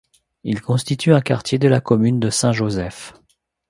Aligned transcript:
Il 0.43 0.63
constitue 0.63 1.13
un 1.13 1.21
quartier 1.21 1.59
de 1.59 1.67
la 1.67 1.79
commune 1.79 2.19
de 2.19 2.31
Saint-Joseph. 2.31 3.13